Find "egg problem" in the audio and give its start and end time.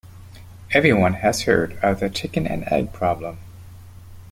2.71-3.37